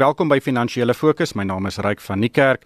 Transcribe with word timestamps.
Welkom 0.00 0.30
by 0.32 0.38
Finansiële 0.40 0.94
Fokus. 0.96 1.34
My 1.36 1.44
naam 1.44 1.66
is 1.68 1.76
Ryk 1.76 2.00
van 2.00 2.22
Niekerk. 2.24 2.62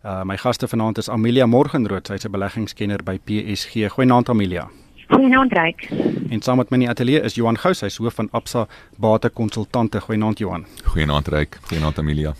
Uh 0.00 0.22
my 0.24 0.38
gaste 0.40 0.64
vanaand 0.68 0.96
is 0.98 1.10
Amelia 1.12 1.44
Morgenrood, 1.46 2.06
sy's 2.08 2.24
'n 2.24 2.32
beleggingskenner 2.32 3.02
by 3.04 3.18
PSG. 3.24 3.90
Goeienaand 3.92 4.28
Amelia. 4.28 4.70
Goeienaand 5.08 5.52
Ryk. 5.52 5.88
En 6.30 6.40
saam 6.40 6.56
met 6.56 6.70
my 6.70 6.78
in 6.78 6.84
die 6.84 6.88
ateljee 6.88 7.20
is 7.20 7.34
Johan 7.34 7.58
Gous, 7.58 7.80
hy's 7.80 7.98
hoof 7.98 8.14
van 8.14 8.28
Absa 8.32 8.66
Bate 8.96 9.28
Konsultante. 9.28 10.00
Goeienaand 10.00 10.38
Johan. 10.38 10.64
Goeienaand 10.84 11.28
Ryk. 11.28 11.58
Goeienaand 11.68 11.98
Amelia. 11.98 12.34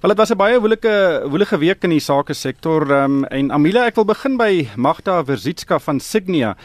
Wel 0.00 0.10
dit 0.10 0.18
was 0.18 0.30
'n 0.30 0.36
baie 0.36 0.60
woelike 0.60 1.22
woelige 1.28 1.58
week 1.58 1.84
in 1.84 1.90
die 1.90 2.00
sake 2.00 2.32
sektor. 2.32 2.90
Um 3.04 3.24
en 3.24 3.52
Amelia, 3.52 3.86
ek 3.86 3.94
wil 3.94 4.04
begin 4.04 4.36
by 4.36 4.68
Magda 4.76 5.24
Verzitska 5.24 5.78
van 5.78 6.00
Signia 6.00 6.56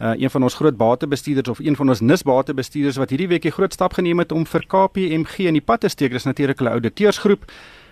uh, 0.00 0.12
een 0.16 0.30
van 0.30 0.42
ons 0.42 0.54
groot 0.54 0.76
batebestuurders 0.76 1.48
of 1.48 1.58
een 1.58 1.76
van 1.76 1.88
ons 1.88 2.00
nisbatebestuurders 2.00 2.96
wat 2.96 3.10
hierdie 3.10 3.28
week 3.28 3.42
die 3.42 3.52
groot 3.52 3.72
stap 3.72 3.92
geneem 3.92 4.18
het 4.18 4.32
om 4.32 4.46
vir 4.46 4.66
KPMG 4.66 5.50
in 5.50 5.58
die 5.58 5.64
pad 5.64 5.80
te 5.80 5.88
steek. 5.88 6.12
Dis 6.12 6.24
natuurlik 6.24 6.58
hulle 6.58 6.70
ouditeursgroep. 6.70 7.44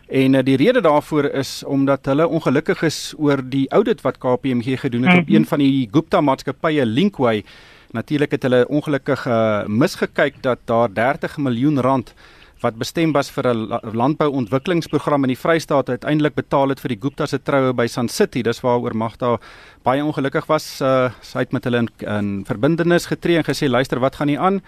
En 0.09 0.35
uh, 0.35 0.43
die 0.43 0.57
rede 0.57 0.80
daarvoor 0.80 1.25
is 1.25 1.63
omdat 1.65 2.07
hulle 2.07 2.29
ongelukkig 2.29 2.83
is 2.83 3.15
oor 3.19 3.43
die 3.45 3.66
audit 3.71 4.01
wat 4.01 4.19
KPMG 4.19 4.80
gedoen 4.80 5.02
het 5.02 5.11
mm 5.11 5.16
-hmm. 5.16 5.19
op 5.19 5.29
mhm. 5.29 5.37
een 5.37 5.47
van 5.47 5.59
die 5.59 5.89
Gupta 5.93 6.21
maatskappye 6.21 6.87
Linkway. 6.87 7.45
Natuurlik 7.91 8.30
het 8.30 8.43
hulle 8.43 8.69
ongelukkig 8.69 9.27
uh, 9.27 9.66
misgekyk 9.66 10.43
dat 10.43 10.59
daar 10.65 10.93
30 10.93 11.37
miljoen 11.37 11.80
rand 11.80 12.15
wat 12.61 12.79
bestem 12.79 13.12
was 13.12 13.30
vir 13.30 13.47
'n 13.47 13.80
landbouontwikkelingsprogram 13.95 15.25
in 15.25 15.29
die 15.35 15.39
Vrystaat 15.39 15.89
uiteindelik 15.89 16.35
betaal 16.35 16.69
het 16.69 16.80
vir 16.80 16.89
die 16.89 17.01
Gupta 17.01 17.27
se 17.27 17.39
troue 17.39 17.73
by 17.73 17.87
Sun 17.87 18.09
City. 18.09 18.43
Dis 18.43 18.61
waaroor 18.61 18.97
Magda 18.97 19.39
baie 19.83 20.05
ongelukkig 20.05 20.47
was. 20.47 20.80
Uh, 20.80 21.11
sy 21.23 21.39
het 21.39 21.52
met 21.52 21.65
hulle 21.65 21.79
in, 21.79 21.89
in 22.01 22.45
verbintenis 22.45 23.07
getree 23.07 23.37
en 23.37 23.45
gesê 23.45 23.69
luister, 23.69 24.01
wat 24.01 24.16
gaan 24.16 24.29
hier 24.29 24.41
aan? 24.41 24.61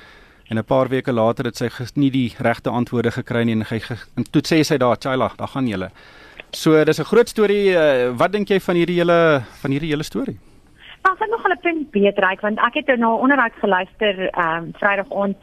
En 0.50 0.58
'n 0.58 0.64
paar 0.64 0.88
weke 0.88 1.12
later 1.12 1.44
het 1.44 1.56
sy 1.56 1.68
nie 1.94 2.10
die 2.10 2.34
regte 2.38 2.70
antwoorde 2.70 3.10
gekry 3.10 3.44
nie 3.44 3.52
en 3.52 3.62
hy 3.62 3.80
en 4.16 4.24
toe 4.30 4.42
sê 4.42 4.64
sy 4.64 4.76
daar, 4.76 4.96
"Chaila, 4.96 5.32
daar 5.36 5.48
gaan 5.48 5.66
julle." 5.66 5.90
So 6.52 6.84
dis 6.84 6.98
'n 6.98 7.04
groot 7.04 7.28
storie. 7.28 7.70
Uh, 7.70 8.16
wat 8.16 8.32
dink 8.32 8.48
jy 8.48 8.60
van 8.60 8.76
hierdie 8.76 8.96
hele 8.96 9.42
van 9.62 9.70
hierdie 9.70 9.90
hele 9.90 10.02
storie? 10.02 10.38
Maar 11.02 11.12
ek 11.12 11.18
het 11.18 11.30
nog 11.30 11.48
'n 11.48 11.60
punt 11.60 11.90
beter 11.90 12.24
reik 12.24 12.40
want 12.40 12.58
ek 12.58 12.74
het 12.74 12.86
nou 12.86 12.98
na 12.98 13.14
onderhoud 13.14 13.52
geluister 13.52 14.28
ehm 14.28 14.64
um, 14.64 14.72
Vrydag 14.72 15.12
aand 15.12 15.36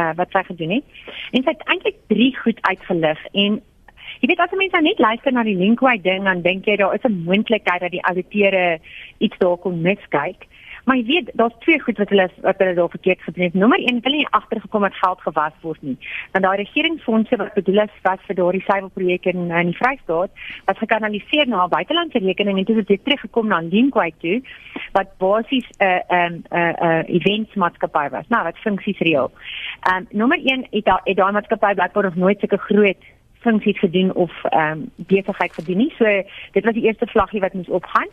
uh, 0.00 0.10
wat 0.14 0.30
sy 0.30 0.42
gedoen 0.42 0.70
het. 0.70 0.84
En 1.30 1.42
sy 1.42 1.50
het 1.50 1.62
eintlik 1.64 1.96
drie 2.06 2.36
goed 2.38 2.58
uitgelig 2.60 3.26
en 3.32 3.62
jy 4.20 4.26
weet 4.28 4.38
as 4.38 4.50
mense 4.50 4.76
nou 4.76 4.82
net 4.82 4.98
luister 4.98 5.32
na 5.32 5.42
die 5.42 5.56
Linkway 5.56 6.00
ding 6.00 6.24
dan 6.24 6.42
dink 6.42 6.64
jy 6.64 6.76
daar 6.76 6.94
is 6.94 7.02
'n 7.02 7.22
moontlikheid 7.24 7.80
dat 7.80 7.90
die 7.90 8.02
auditeure 8.02 8.78
iets 9.18 9.38
dalk 9.38 9.60
kon 9.60 9.80
miskyk. 9.80 10.46
Maar 10.84 10.96
jy 10.96 11.04
weet, 11.04 11.30
daar's 11.34 11.54
twee 11.58 11.80
goed 11.80 11.98
wat 11.98 12.08
hulle 12.08 12.28
wat 12.40 12.58
hulle 12.58 12.74
daar 12.74 12.88
verkeerd 12.88 13.22
gedoen 13.22 13.44
het. 13.44 13.54
Nommer 13.54 13.78
1, 13.78 13.86
hulle 13.86 14.00
het 14.02 14.12
nie 14.12 14.26
agtergekom 14.30 14.82
dat 14.82 14.94
geld 14.94 15.20
gewas 15.20 15.56
word 15.60 15.82
nie. 15.82 15.98
Want 16.32 16.44
daai 16.44 16.56
regeringsfondse 16.56 17.36
wat 17.36 17.54
bedoel 17.54 17.82
is 17.84 17.96
was 18.02 18.24
vir 18.26 18.34
daardie 18.34 18.64
suiwelprojek 18.66 19.24
in 19.32 19.50
in 19.50 19.72
die 19.72 19.76
Vrystaat, 19.76 20.30
wat 20.64 20.78
gekanaliseer 20.78 21.48
na 21.48 21.64
'n 21.64 21.74
buitelandse 21.76 22.18
rekening 22.18 22.58
en 22.58 22.64
dit 22.64 22.76
het 22.76 22.88
weer 22.88 23.02
teruggekom 23.02 23.46
na 23.46 23.60
Linkway 23.60 24.12
toe 24.18 24.42
wat 24.92 25.16
basies 25.18 25.68
'n 25.78 25.84
uh, 25.84 26.00
'n 26.08 26.32
um, 26.32 26.42
'n 26.50 26.56
uh, 26.58 26.72
uh, 26.82 27.02
eventsmaatskappy 27.06 28.08
was. 28.08 28.28
Nou, 28.28 28.42
wat 28.44 28.56
funksies 28.56 28.98
reël. 28.98 29.30
Ehm 29.80 29.96
um, 29.96 30.06
nommer 30.10 30.38
1 30.44 30.66
het 30.70 30.84
daai 30.84 31.14
daai 31.14 31.32
maatskappy 31.32 31.74
blykbaar 31.74 32.04
nog 32.04 32.14
nooit 32.14 32.38
sulke 32.38 32.56
groot 32.56 33.02
funksies 33.40 33.78
gedoen 33.78 34.14
of 34.14 34.32
ehm 34.44 34.70
um, 34.70 34.90
besigheid 34.96 35.52
gedoen 35.52 35.76
nie. 35.76 35.92
So 35.98 36.04
dit 36.52 36.64
was 36.64 36.74
die 36.74 36.84
eerste 36.84 37.06
vlaggie 37.06 37.40
wat 37.40 37.52
moes 37.52 37.68
opgaan. 37.68 38.08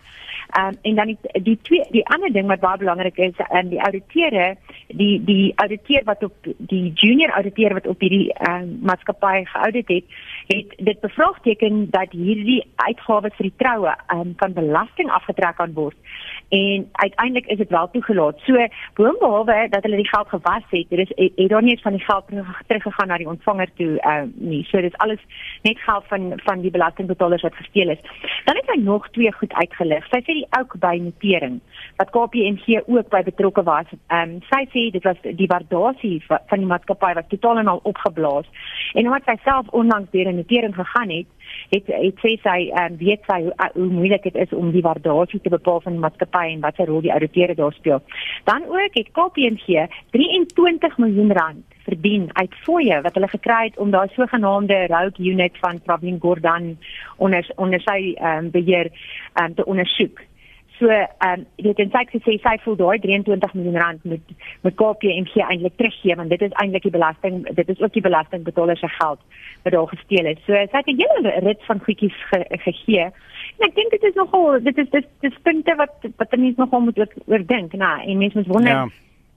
Ehm 0.47 0.67
um, 0.67 0.77
en 0.81 0.95
dan 0.95 1.05
die 1.05 1.41
die 1.43 1.59
twee 1.61 1.85
die 1.91 2.05
ander 2.07 2.31
ding 2.31 2.47
wat 2.47 2.59
baie 2.59 2.77
belangrik 2.77 3.17
is 3.17 3.35
en 3.37 3.63
um, 3.65 3.69
die 3.69 3.81
auditeure, 3.81 4.55
die 4.87 5.23
die 5.23 5.53
auditeur 5.55 6.03
wat 6.03 6.23
op 6.23 6.33
die 6.57 6.91
junior 6.93 7.29
auditeur 7.29 7.73
wat 7.73 7.87
op 7.87 7.99
hierdie 7.99 8.33
ehm 8.33 8.61
um, 8.61 8.79
maatskappy 8.81 9.43
geaudit 9.43 9.87
het, 9.87 10.03
het 10.47 10.73
dit 10.77 10.99
bevraagteken 10.99 11.89
dat 11.89 12.11
hierdie 12.11 12.63
uitgawes 12.75 13.35
vir 13.35 13.49
die 13.49 13.57
troue 13.57 13.95
ehm 14.07 14.19
um, 14.19 14.33
van 14.37 14.53
belasting 14.53 15.11
afgetrek 15.11 15.55
kan 15.55 15.73
word 15.73 15.95
en 16.49 16.89
uiteindelik 16.91 17.45
is 17.45 17.57
dit 17.57 17.69
wel 17.69 17.89
toegelaat. 17.91 18.39
So 18.39 18.67
boonbehalwe 18.93 19.67
dat 19.69 19.83
hulle 19.83 19.95
die 19.95 20.07
geld 20.07 20.29
gewas 20.29 20.63
het, 20.69 20.91
er 20.91 20.99
is 20.99 21.11
het 21.15 21.49
daar 21.49 21.61
nie 21.61 21.71
eens 21.71 21.81
van 21.81 21.91
die 21.91 22.03
geld 22.03 22.25
teruggegaan 22.67 23.07
na 23.07 23.17
die 23.17 23.27
ontvanger 23.27 23.69
toe 23.75 23.93
uh, 23.97 24.21
nie. 24.33 24.63
So 24.63 24.81
dis 24.81 24.97
alles 24.97 25.19
net 25.61 25.79
geld 25.79 26.05
van 26.07 26.31
van 26.43 26.61
die 26.61 26.71
belastingbetalers 26.71 27.41
wat 27.41 27.55
gesteel 27.55 27.89
is. 27.89 28.01
Dan 28.45 28.55
het 28.55 28.71
hy 28.71 28.79
nog 28.81 29.09
twee 29.09 29.33
goed 29.33 29.53
uitgelig. 29.53 30.07
Sy 30.11 30.21
sê 30.23 30.37
die 30.39 30.47
ook 30.59 30.77
by 30.79 30.95
notering 31.01 31.59
wat 31.97 32.11
KPMG 32.15 32.81
ook 32.85 33.09
by 33.09 33.23
betrokke 33.23 33.63
was. 33.63 33.85
Ehm 34.07 34.37
um, 34.37 34.41
sy 34.49 34.63
sê 34.73 34.87
dit 34.91 35.03
was 35.03 35.19
die 35.23 35.47
waardasie 35.47 36.23
van 36.27 36.59
die 36.59 36.69
maatskappy 36.69 37.13
was 37.13 37.27
totaal 37.27 37.57
en 37.57 37.67
al 37.67 37.83
opgeblaas. 37.83 38.47
En 38.93 39.05
omdat 39.05 39.25
sy 39.25 39.37
self 39.43 39.67
onlangs 39.67 40.11
deur 40.11 40.31
'n 40.31 40.35
notering 40.35 40.75
gegaan 40.75 41.09
het, 41.09 41.27
het 41.69 41.87
het 41.87 42.19
sê 42.23 42.35
sy 42.43 42.59
um, 42.81 42.97
weet 42.97 43.23
sy 43.27 43.41
hoe, 43.43 43.53
hoe 43.73 43.85
moeilik 43.85 44.23
dit 44.23 44.35
is 44.35 44.53
om 44.53 44.71
die 44.71 44.81
waardasie 44.81 45.39
te 45.41 45.49
bepaal 45.49 45.81
van 45.81 45.97
die 45.97 46.03
maatskappy 46.03 46.45
en 46.53 46.61
wat 46.65 46.79
'n 46.79 46.89
rol 46.89 47.01
die 47.01 47.13
ouditeure 47.13 47.55
daar 47.55 47.73
speel. 47.73 48.01
Dan 48.43 48.63
ook 48.65 48.93
het 48.93 49.11
KPMG 49.11 49.87
23 50.11 50.97
miljoen 50.97 51.31
rand 51.31 51.65
verdien 51.87 52.29
uit 52.33 52.53
fooie 52.63 53.01
wat 53.01 53.13
hulle 53.13 53.27
gekry 53.27 53.63
het 53.69 53.77
om 53.77 53.91
daai 53.91 54.07
sogenaamde 54.15 54.87
rogue 54.87 55.29
unit 55.31 55.57
van 55.63 55.81
Pravin 55.81 56.19
Gordhan 56.19 56.77
onder 57.17 57.51
onder 57.55 57.81
sy 57.81 58.15
um, 58.21 58.51
beheer 58.51 58.91
um, 59.41 59.55
te 59.55 59.65
ondersoek. 59.65 60.19
So 60.79 60.89
ehm 60.89 61.39
um, 61.39 61.45
dit 61.55 61.79
en 61.79 61.89
sy 61.93 62.19
sê 62.21 62.35
sy 62.41 62.55
voel 62.63 62.75
daai 62.77 62.99
23 63.01 63.53
miljoen 63.57 63.79
rand 63.81 64.03
moet 64.03 64.33
moet 64.65 64.75
KPMG 64.81 65.41
eintlik 65.45 65.77
teruggee 65.79 66.15
want 66.19 66.29
dit 66.29 66.41
is 66.41 66.53
eintlik 66.61 66.85
die 66.85 66.93
belasting 66.97 67.39
dit 67.59 67.69
is 67.73 67.81
ook 67.81 67.93
die 67.93 68.05
belastingbetalers 68.05 68.79
se 68.79 68.89
geld 68.99 69.19
wat 69.63 69.73
daar 69.73 69.87
gesteel 69.87 70.29
is. 70.33 70.43
So 70.45 70.53
sy 70.53 70.77
het 70.77 70.87
'n 70.93 71.01
hele 71.01 71.33
rit 71.47 71.65
van 71.65 71.81
goedjies 71.85 72.19
ge, 72.29 72.45
gegee. 72.67 73.09
En 73.57 73.67
ek 73.69 73.75
dink 73.75 73.91
dit 73.91 74.03
is 74.03 74.15
nogal 74.15 74.61
dit 74.61 74.77
is 74.77 74.89
dit 74.89 75.07
is 75.21 75.43
punte 75.43 75.75
wat 75.75 75.95
wat 76.17 76.37
mense 76.37 76.61
nogal 76.61 76.81
moet 76.81 76.99
oordink, 77.25 77.73
nê. 77.73 77.77
Nou, 77.77 77.97
en 78.01 78.17
mense 78.17 78.37
moet 78.37 78.53
wonder 78.53 78.73
ja 78.73 78.87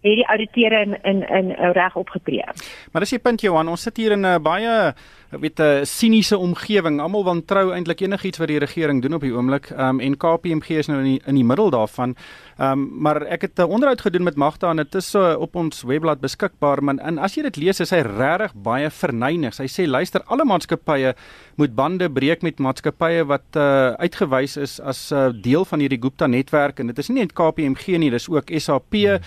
het 0.00 0.16
die 0.16 0.26
auditeure 0.26 0.80
in 0.80 1.02
in 1.02 1.28
in 1.28 1.72
reg 1.72 1.96
opgetree. 1.96 2.44
Maar 2.92 3.00
dis 3.04 3.10
die 3.10 3.18
punt 3.18 3.40
Johan, 3.40 3.68
ons 3.68 3.82
sit 3.82 3.96
hier 3.96 4.12
in 4.12 4.26
'n 4.26 4.42
baie 4.42 4.94
weet 5.38 5.60
'n 5.60 5.86
siniese 5.86 6.38
omgewing. 6.38 7.00
Almal 7.00 7.24
wantrou 7.24 7.72
eintlik 7.72 8.00
enigiets 8.00 8.38
wat 8.38 8.48
die 8.48 8.58
regering 8.58 9.02
doen 9.02 9.14
op 9.14 9.20
die 9.20 9.32
oomblik. 9.32 9.70
Ehm 9.70 9.80
um, 9.80 10.00
en 10.00 10.16
KPMG 10.16 10.68
is 10.68 10.86
nou 10.86 10.98
in 10.98 11.04
die, 11.04 11.20
in 11.24 11.34
die 11.34 11.44
middel 11.44 11.70
daarvan. 11.70 12.16
Ehm 12.58 12.72
um, 12.72 12.90
maar 13.02 13.22
ek 13.22 13.40
het 13.40 13.58
'n 13.58 13.70
onderhoud 13.70 14.00
gedoen 14.00 14.22
met 14.22 14.36
Magda 14.36 14.70
en 14.70 14.76
dit 14.76 14.94
is 14.94 15.10
so 15.10 15.34
op 15.34 15.54
ons 15.54 15.82
webblad 15.82 16.20
beskikbaar, 16.20 16.82
maar 16.82 16.96
en 16.96 17.18
as 17.18 17.34
jy 17.34 17.42
dit 17.42 17.56
lees, 17.56 17.80
is 17.80 17.90
hy 17.90 18.00
regtig 18.00 18.54
baie 18.54 18.90
verneig. 18.90 19.56
Hy 19.56 19.66
sê 19.66 19.86
luister, 19.86 20.22
alle 20.26 20.44
maatskappye 20.44 21.14
moet 21.56 21.74
bande 21.74 22.10
breek 22.10 22.42
met 22.42 22.58
maatskappye 22.58 23.24
wat 23.24 23.56
uh, 23.56 23.92
uitgewys 23.92 24.56
is 24.56 24.80
as 24.80 25.12
'n 25.12 25.16
uh, 25.16 25.42
deel 25.42 25.64
van 25.64 25.80
hierdie 25.80 26.02
Gupta 26.02 26.26
netwerk 26.26 26.80
en 26.80 26.86
dit 26.86 26.98
is 26.98 27.08
nie 27.08 27.20
net 27.20 27.32
KPMG 27.32 27.98
nie, 27.98 28.10
dis 28.10 28.28
ook 28.28 28.50
SAP 28.58 28.94
hmm 28.94 29.20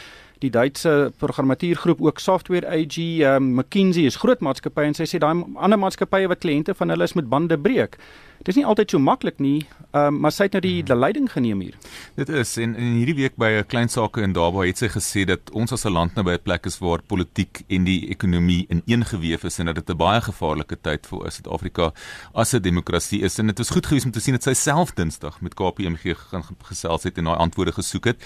die 0.44 0.52
Duitse 0.52 1.12
programmatuurgroep 1.18 2.02
ook 2.02 2.20
Software 2.20 2.68
AG, 2.68 2.98
um, 2.98 3.54
McKinsey 3.56 4.06
is 4.09 4.20
groot 4.22 4.44
maatskappye 4.44 4.92
en 4.92 4.98
sy 4.98 5.08
sê 5.09 5.22
daai 5.24 5.44
ander 5.56 5.80
maatskappye 5.80 6.30
wat 6.31 6.44
kliënte 6.44 6.76
van 6.78 6.94
hulle 6.94 7.08
is 7.08 7.16
met 7.18 7.30
bande 7.31 7.58
breek. 7.59 7.98
Dis 8.44 8.58
nie 8.59 8.66
altyd 8.68 8.92
so 8.92 9.00
maklik 9.00 9.38
nie, 9.40 9.64
um, 9.96 10.18
maar 10.20 10.34
sy 10.36 10.50
het 10.50 10.58
nou 10.58 10.62
die, 10.66 10.81
die 10.84 10.96
leiding 10.98 11.30
geneem 11.31 11.62
hier. 11.64 11.76
Dit 12.18 12.28
is 12.28 12.50
en 12.59 12.74
in 12.76 12.98
hierdie 12.98 13.16
week 13.16 13.38
by 13.40 13.50
'n 13.62 13.68
klein 13.72 13.88
sake 13.88 14.20
in 14.22 14.34
Durban 14.36 14.68
het 14.68 14.78
sy 14.78 14.90
gesê 14.92 15.24
dat 15.26 15.52
ons 15.54 15.72
as 15.72 15.86
'n 15.86 15.94
land 15.94 16.16
nou 16.16 16.26
by 16.26 16.34
'n 16.36 16.44
plek 16.44 16.66
is 16.66 16.78
waar 16.80 17.00
politiek 17.02 17.64
en 17.70 17.86
die 17.86 18.09
ekonomie 18.12 18.68
ineengeweef 18.68 19.46
is 19.46 19.59
en 19.59 19.68
dat 19.68 19.76
dit 19.76 19.90
'n 19.90 19.98
baie 19.98 20.20
gevaarlike 20.20 20.76
tyd 20.81 21.08
vir 21.08 21.31
Suid-Afrika 21.31 21.94
as 22.36 22.54
'n 22.54 22.62
demokrasie 22.62 23.22
is 23.24 23.40
en 23.40 23.48
dit 23.48 23.59
is 23.59 23.70
goed 23.70 23.86
gewees 23.86 24.06
om 24.06 24.12
te 24.12 24.20
sien 24.20 24.34
dat 24.34 24.44
sy 24.44 24.54
self 24.54 24.94
Dinsdag 24.94 25.40
met 25.42 25.54
KPMG 25.54 26.14
gaan 26.30 26.44
gesels 26.64 27.04
het 27.04 27.18
en 27.18 27.24
daai 27.24 27.38
antwoorde 27.38 27.72
gesoek 27.72 28.06
het. 28.06 28.18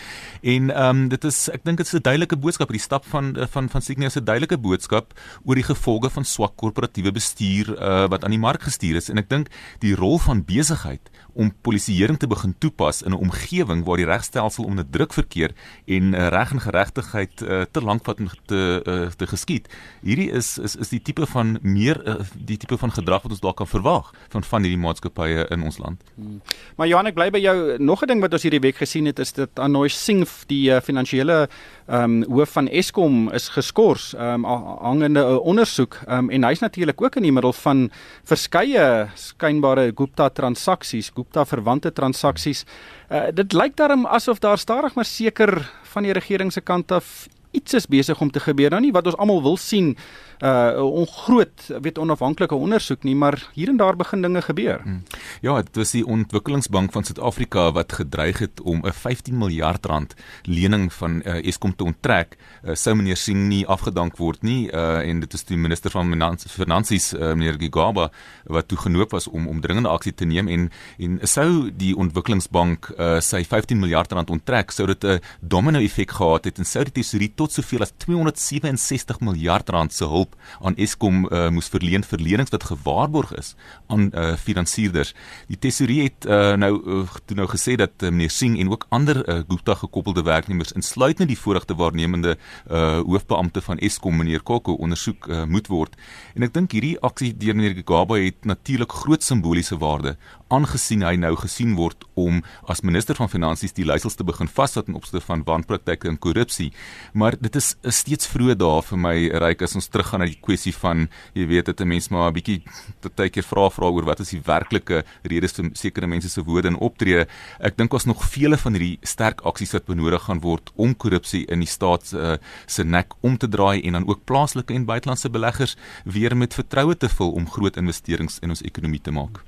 En 0.42 0.72
ehm 0.72 0.98
um, 0.98 1.10
dit 1.10 1.24
is 1.24 1.50
ek 1.50 1.64
dink 1.64 1.78
dit 1.78 1.86
is 1.86 1.94
'n 1.94 2.02
duidelike 2.02 2.38
boodskap 2.38 2.70
die 2.70 2.80
stap 2.80 3.06
van 3.06 3.38
van 3.52 3.70
van 3.70 3.82
Signia 3.82 4.10
se 4.10 4.24
duidelike 4.24 4.58
boodskap 4.58 5.14
oor 5.46 5.56
die 5.56 5.64
gevolge 5.64 6.10
van 6.10 6.26
swak 6.26 6.56
korporatiewe 6.56 7.12
bestuur 7.12 7.78
uh, 7.78 8.08
wat 8.10 8.24
aan 8.24 8.32
die 8.32 8.40
mark 8.40 8.64
gestuur 8.64 8.96
is 8.96 9.10
en 9.10 9.18
ek 9.18 9.30
dink 9.30 9.50
die 9.80 9.94
rol 9.96 10.07
van 10.16 10.46
besigheid 10.46 11.12
om 11.38 11.52
polisieering 11.62 12.18
te 12.18 12.28
begin 12.28 12.56
toepas 12.58 13.04
in 13.06 13.12
'n 13.12 13.22
omgewing 13.28 13.86
waar 13.86 13.98
die 13.98 14.06
regstelsel 14.06 14.64
onder 14.64 14.86
druk 14.90 15.14
verkeer 15.14 15.52
en 15.86 16.14
uh, 16.14 16.28
reg 16.28 16.52
en 16.52 16.62
geregtigheid 16.62 17.42
uh, 17.42 17.62
te 17.72 17.82
lank 17.82 18.08
om 18.08 18.30
te 18.46 18.82
uh, 18.84 19.08
te 19.16 19.28
geskied. 19.28 19.68
Hierdie 20.02 20.32
is 20.32 20.58
is 20.58 20.76
is 20.76 20.90
die 20.90 21.02
tipe 21.02 21.26
van 21.26 21.60
meer 21.62 22.02
uh, 22.08 22.16
die 22.34 22.58
tipe 22.58 22.78
van 22.78 22.92
gedrag 22.92 23.22
wat 23.22 23.32
ons 23.32 23.40
dalk 23.40 23.58
kan 23.58 23.68
verwag 23.68 24.14
van 24.30 24.44
van 24.44 24.62
hierdie 24.62 24.82
maatskappye 24.82 25.46
in 25.50 25.64
ons 25.64 25.78
land. 25.78 26.02
Hmm. 26.16 26.42
Maar 26.76 26.88
Johan, 26.88 27.08
ek 27.08 27.16
bly 27.16 27.30
by 27.30 27.40
jou 27.40 27.78
nog 27.78 28.02
'n 28.02 28.08
ding 28.08 28.22
wat 28.22 28.34
ons 28.34 28.44
hierdie 28.44 28.66
week 28.66 28.78
gesien 28.78 29.06
het 29.06 29.20
is 29.20 29.32
dit 29.32 29.60
Anoy 29.60 29.88
Singh 29.88 30.48
die 30.48 30.72
uh, 30.72 30.82
finansiële 30.82 31.48
ehm 31.88 32.24
um, 32.24 32.24
hoof 32.34 32.50
van 32.50 32.68
Eskom 32.68 33.30
is 33.34 33.50
geskort 33.50 34.14
ehm 34.18 34.46
um, 34.46 34.46
hangende 34.82 35.22
'n 35.22 35.40
ondersoek 35.40 36.02
ehm 36.08 36.18
um, 36.18 36.30
en 36.30 36.44
hy's 36.44 36.60
natuurlik 36.60 37.02
ook 37.02 37.16
in 37.16 37.24
die 37.24 37.32
middel 37.32 37.54
van 37.54 37.92
verskeie 38.24 39.08
skynbare 39.16 39.94
Gupta 39.98 40.30
transaksies, 40.30 41.10
Gupta 41.16 41.46
verwante 41.46 41.92
transaksies. 41.92 42.64
Uh, 43.10 43.28
dit 43.34 43.54
lyk 43.58 43.76
daarom 43.80 44.06
asof 44.06 44.40
daar 44.44 44.58
stadig 44.62 44.96
maar 44.96 45.08
seker 45.10 45.58
van 45.94 46.06
die 46.06 46.14
regering 46.14 46.54
se 46.54 46.62
kant 46.62 46.92
af 46.92 47.28
iets 47.58 47.74
is 47.82 47.90
besig 47.90 48.22
om 48.22 48.32
te 48.32 48.44
gebeur. 48.44 48.74
Nou 48.74 48.82
nie 48.86 48.94
wat 48.96 49.10
ons 49.10 49.18
almal 49.18 49.44
wil 49.46 49.58
sien 49.58 49.96
uh 50.38 50.84
ongroot 50.84 51.66
weet 51.82 51.98
onafhanklike 51.98 52.56
ondersoek 52.56 53.04
nie, 53.04 53.16
maar 53.16 53.40
hier 53.54 53.70
en 53.70 53.78
daar 53.78 53.96
begin 53.98 54.22
dinge 54.22 54.42
gebeur. 54.42 54.82
Hmm. 54.84 55.04
Ja, 55.42 55.56
dit 55.62 55.76
was 55.76 55.92
die 55.92 56.06
Ontwikkelingsbank 56.06 56.92
van 56.94 57.04
Suid-Afrika 57.04 57.72
wat 57.74 57.94
gedreig 57.94 58.40
het 58.40 58.62
om 58.62 58.86
'n 58.86 58.94
15 58.94 59.38
miljard 59.38 59.86
rand 59.86 60.14
lening 60.44 60.94
van 60.94 61.22
uh, 61.26 61.48
Eskom 61.48 61.76
te 61.76 61.84
onttrek. 61.84 62.38
Uh, 62.64 62.76
sou 62.76 62.96
meneer 62.96 63.18
Singh 63.18 63.48
nie 63.48 63.66
afgedank 63.68 64.18
word 64.18 64.42
nie 64.42 64.70
uh 64.72 64.98
en 64.98 65.20
dit 65.20 65.34
is 65.34 65.44
die 65.44 65.58
minister 65.58 65.92
van 65.92 66.38
Finansies 66.48 67.14
uh, 67.14 67.34
meneer 67.34 67.58
Gigaba 67.60 68.12
wat 68.46 68.68
toe 68.68 68.78
genoop 68.78 69.12
was 69.12 69.28
om 69.28 69.48
om 69.48 69.62
dringende 69.62 69.90
aksie 69.90 70.14
te 70.14 70.26
neem 70.26 70.48
en 70.48 70.70
en 70.98 71.20
sou 71.22 71.72
die 71.72 71.96
Ontwikkelingsbank 71.96 72.94
uh 72.98 73.20
sy 73.20 73.44
15 73.44 73.80
miljard 73.80 74.12
rand 74.12 74.30
onttrek, 74.30 74.72
sou 74.72 74.88
dit 74.88 75.04
'n 75.04 75.20
domino 75.42 75.80
effek 75.80 76.12
gehad 76.12 76.46
het 76.46 76.58
en 76.58 76.66
sou 76.66 76.84
die 76.84 76.94
tesourier 76.94 77.32
tot 77.36 77.47
soveel 77.52 77.86
as 77.86 77.94
267 78.04 79.20
miljard 79.22 79.70
rand 79.70 79.94
se 79.94 80.06
hulp 80.06 80.36
aan 80.62 80.76
Eskom 80.76 81.26
uh, 81.26 81.48
moes 81.54 81.70
verleen 81.72 82.04
vir 82.04 82.22
lenings 82.24 82.54
wat 82.54 82.68
gewaarborg 82.70 83.34
is 83.38 83.56
aan 83.88 84.10
uh, 84.14 84.36
finansierders. 84.38 85.14
Die 85.48 85.60
tesourier 85.60 86.10
het 86.10 86.28
uh, 86.28 86.56
nou 86.60 86.72
uh, 86.78 87.36
nou 87.36 87.48
gesê 87.52 87.76
dat 87.80 87.94
uh, 88.04 88.10
meneer 88.10 88.34
Singh 88.34 88.60
en 88.62 88.72
ook 88.72 88.88
ander 88.90 89.22
uh, 89.24 89.40
Gupta 89.48 89.76
gekoppelde 89.76 90.24
werknemers 90.24 90.72
insluitend 90.72 91.28
die 91.28 91.40
vorigte 91.40 91.76
waarnemende 91.76 92.38
uh, 92.38 93.00
hoofbeampte 93.00 93.62
van 93.62 93.78
Eskom 93.78 94.18
meneer 94.18 94.44
Koko 94.44 94.74
ondersoek 94.74 95.28
uh, 95.28 95.44
moet 95.46 95.68
word. 95.68 95.96
En 96.36 96.48
ek 96.48 96.54
dink 96.56 96.76
hierdie 96.76 96.96
aksie 97.06 97.34
deur 97.38 97.56
meneer 97.58 97.84
Gaba 97.86 98.20
het 98.22 98.46
natuurlik 98.46 98.92
groot 99.04 99.24
simboliese 99.24 99.78
waarde 99.78 100.18
aangesien 100.54 101.04
hy 101.04 101.16
nou 101.20 101.34
gesien 101.40 101.76
word 101.76 102.06
om 102.16 102.40
as 102.72 102.84
minister 102.88 103.18
van 103.20 103.30
finansies 103.32 103.76
die 103.76 103.86
leiers 103.88 104.16
te 104.16 104.26
begin 104.28 104.48
vasvat 104.48 104.88
in 104.88 104.96
opsigte 104.96 105.22
van 105.26 105.44
wanpraktyke 105.48 106.08
en 106.08 106.20
korrupsie. 106.24 106.70
Maar 107.14 107.27
dit 107.36 107.56
is, 107.56 107.76
steeds 107.84 108.28
vroeg 108.28 108.56
daar 108.56 108.84
vir 108.86 108.98
my 108.98 109.16
ryk 109.44 109.62
as 109.62 109.76
ons 109.76 109.88
teruggaan 109.88 110.24
na 110.24 110.28
die 110.30 110.40
kwessie 110.42 110.74
van 110.76 111.08
jy 111.34 111.48
weet 111.48 111.66
dit 111.66 111.82
'n 111.82 111.88
mens 111.88 112.10
maar 112.10 112.30
'n 112.30 112.34
bietjie 112.34 112.64
partykeer 113.02 113.44
vra 113.44 113.70
vra 113.70 113.90
oor 113.90 114.06
wat 114.06 114.20
is 114.20 114.30
die 114.30 114.42
werklike 114.42 115.04
redes 115.24 115.54
vir 115.54 115.70
sekere 115.74 116.08
mense 116.08 116.30
se 116.30 116.42
woorde 116.42 116.68
en 116.68 116.78
optree. 116.78 117.26
Ek 117.60 117.78
dink 117.78 117.94
ons 117.94 118.06
nog 118.06 118.24
vele 118.24 118.58
van 118.58 118.74
hierdie 118.74 119.00
sterk 119.04 119.42
aksies 119.42 119.74
wat 119.74 119.86
benodig 119.86 120.22
gaan 120.22 120.42
word 120.42 120.72
om 120.76 120.96
korrupsie 120.96 121.46
in 121.48 121.60
die 121.60 121.68
staat 121.68 122.14
uh, 122.14 122.38
se 122.66 122.84
nek 122.84 123.14
om 123.22 123.38
te 123.38 123.48
draai 123.48 123.82
en 123.84 123.94
dan 123.94 124.08
ook 124.08 124.26
plaaslike 124.26 124.74
en 124.74 124.86
buitelandse 124.86 125.30
beleggers 125.30 125.76
weer 126.06 126.36
met 126.38 126.54
vertroue 126.54 126.96
te 126.96 127.10
vul 127.10 127.32
om 127.32 127.50
groot 127.50 127.78
investerings 127.78 128.40
in 128.42 128.50
ons 128.50 128.62
ekonomie 128.62 129.02
te 129.02 129.12
maak. 129.12 129.42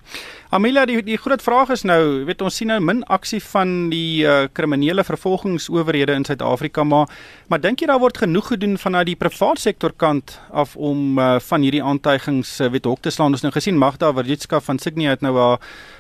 Amelia 0.50 0.86
die 0.86 1.02
die 1.04 1.18
groot 1.18 1.42
vraag 1.42 1.70
is 1.70 1.84
nou, 1.84 2.26
weet 2.26 2.42
ons 2.42 2.56
sien 2.56 2.68
nou 2.68 2.80
min 2.80 3.04
aksie 3.04 3.42
van 3.52 3.90
die 3.92 4.26
uh, 4.26 4.48
kriminele 4.54 5.04
vervolgingsowerhede 5.04 6.16
in 6.18 6.26
Suid-Afrika, 6.26 6.84
maar 6.84 7.10
maar 7.48 7.62
dink 7.70 7.84
jy 7.84 7.90
daar 7.92 8.02
word 8.02 8.18
genoeg 8.18 8.48
gedoen 8.50 8.80
vanuit 8.82 9.12
die 9.12 9.20
private 9.20 9.62
sektor 9.62 9.92
kant 9.94 10.32
af 10.50 10.72
om 10.74 11.20
uh, 11.22 11.36
van 11.52 11.62
hierdie 11.62 11.84
aantuigings 11.86 12.56
uh, 12.64 12.70
weet 12.74 12.88
hok 12.90 13.04
te 13.06 13.12
slaan? 13.14 13.36
Ons 13.38 13.44
nou 13.46 13.52
gesien 13.54 13.78
Magda 13.78 14.10
Wadzitska 14.18 14.58
van 14.66 14.80
Signia 14.82 15.14
het 15.14 15.22
nou 15.22 15.36
haar 15.38 15.60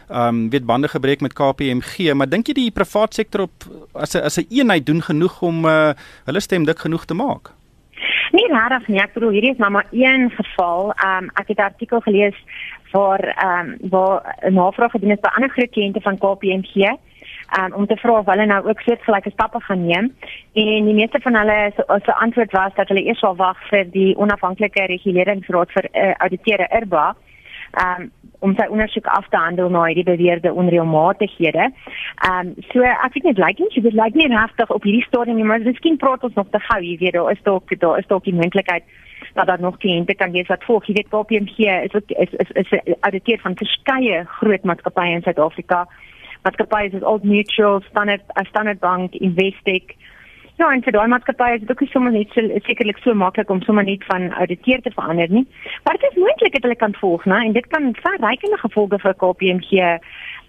ehm 0.09 0.39
um, 0.39 0.39
weet 0.49 0.65
bande 0.65 0.89
gebreek 0.89 1.21
met 1.21 1.35
KPMG, 1.37 2.15
maar 2.17 2.29
dink 2.29 2.49
jy 2.49 2.55
die 2.57 2.71
private 2.73 3.19
sektor 3.19 3.45
op 3.45 3.67
as 3.93 4.17
'n 4.17 4.25
as 4.25 4.39
'n 4.39 4.49
eenheid 4.49 4.85
doen 4.85 5.01
genoeg 5.01 5.41
om 5.45 5.65
uh, 5.65 5.93
hulle 6.25 6.41
stem 6.41 6.65
dik 6.65 6.79
genoeg 6.79 7.05
te 7.05 7.13
maak? 7.13 7.53
Nee, 8.31 8.47
rarig 8.49 8.87
nie. 8.87 9.01
Ek 9.01 9.13
bedoel 9.13 9.29
hierdie 9.37 9.51
is 9.51 9.61
maar 9.61 9.71
maar 9.71 9.87
een 9.91 10.31
geval. 10.31 10.91
Ehm 10.97 11.23
um, 11.23 11.29
ek 11.35 11.47
het 11.53 11.57
'n 11.57 11.69
artikel 11.69 11.99
gelees 11.99 12.37
waar 12.91 13.21
ehm 13.21 13.69
um, 13.69 13.89
waar 13.89 14.35
'n 14.41 14.53
navraag 14.53 14.91
gedoen 14.91 15.11
is 15.11 15.21
by 15.21 15.29
ander 15.35 15.49
groot 15.49 15.69
kliënte 15.69 16.01
van 16.01 16.17
KPMG 16.17 16.97
um, 17.57 17.73
om 17.73 17.87
te 17.87 17.97
vra 17.97 18.19
of 18.19 18.29
hulle 18.31 18.45
nou 18.45 18.59
ook 18.67 18.81
soortgelyke 18.81 19.31
stappe 19.33 19.61
gaan 19.61 19.85
neem 19.85 20.11
en 20.53 20.85
die 20.85 20.97
meeste 21.01 21.19
van 21.23 21.35
hulle 21.35 21.71
se 22.05 22.13
antwoord 22.13 22.51
was 22.51 22.75
dat 22.75 22.87
hulle 22.87 23.05
eers 23.05 23.19
sal 23.19 23.35
wag 23.35 23.57
vir 23.69 23.89
die 23.95 24.13
onafhanklike 24.17 24.85
reguleringsraad 24.93 25.71
vir 25.71 25.89
uh, 25.93 26.13
auditeure 26.25 26.69
IRBA 26.81 27.07
um, 27.83 28.11
om 28.39 28.55
sy 28.55 28.69
ondersoek 28.71 29.07
af 29.11 29.27
te 29.29 29.37
handel 29.37 29.69
na 29.69 29.83
hierdie 29.89 30.07
beweerde 30.07 30.53
onreëlmatighede. 30.53 31.69
Ehm 32.29 32.47
um, 32.47 32.53
so 32.71 32.85
ek 32.87 33.13
weet 33.17 33.29
net 33.29 33.43
lyk 33.45 33.59
nie 33.59 33.83
dit 33.83 33.99
lyk 34.01 34.15
nie 34.15 34.31
regtig 34.31 34.71
op 34.71 34.87
hierdie 34.87 35.05
stadium 35.07 35.39
nie 35.41 35.47
maar 35.51 35.59
miskien 35.65 35.99
praat 35.99 36.23
ons 36.23 36.35
nog 36.39 36.49
te 36.51 36.61
gou 36.69 36.81
jy 36.83 36.97
weet 37.03 37.17
daar 37.17 37.31
is 37.31 37.43
dalk 37.43 37.79
daar 37.79 37.99
is 37.99 38.07
dalk 38.07 38.23
die 38.23 38.35
moontlikheid 38.35 38.83
dat 39.33 39.47
daar 39.47 39.61
nog 39.61 39.77
kliënte 39.77 40.15
kan 40.15 40.31
wees 40.31 40.47
wat 40.47 40.63
volg. 40.63 40.85
Jy 40.85 40.93
weet 40.93 41.11
KPMG 41.11 41.57
is 41.83 41.93
ook 41.93 42.11
is 42.23 42.31
is 42.43 42.51
is 42.61 42.71
'n 42.71 42.95
auditeer 42.99 43.39
van 43.39 43.55
verskeie 43.55 44.23
groot 44.25 44.63
maatskappye 44.63 45.11
in 45.11 45.21
Suid-Afrika. 45.21 45.87
Maatskappye 46.45 46.91
soos 46.91 47.03
Old 47.03 47.23
Mutual, 47.23 47.81
Standard 47.89 48.23
uh, 48.35 48.45
Standard 48.49 48.79
Bank, 48.79 49.15
Investec. 49.15 49.95
Ja, 50.59 50.67
en 50.75 50.81
vir 50.83 50.91
daai 50.91 51.07
maatskappye 51.07 51.55
is 51.55 51.61
dit 51.63 51.69
ook 51.71 51.81
nie 51.85 51.91
sommer 51.93 52.11
net 52.11 52.33
so 52.35 52.59
sekerlik 52.65 52.97
so 52.99 53.13
maklik 53.15 53.51
om 53.53 53.61
sommer 53.63 53.85
net 53.87 54.03
van 54.09 54.25
auditeer 54.43 54.81
te 54.83 54.91
verander 54.91 55.31
nie. 55.31 55.45
Maar 55.85 55.95
dit 55.99 56.09
is 56.11 56.17
moontlik 56.19 56.57
dat 56.57 56.67
hulle 56.67 56.75
kan 56.75 56.95
volg, 56.99 57.23
né? 57.31 57.37
En 57.47 57.55
dit 57.55 57.67
kan 57.71 57.93
verrykende 58.01 58.59
gevolge 58.59 58.99
vir 58.99 59.15
KPMG 59.23 59.71
ehm 59.79 59.99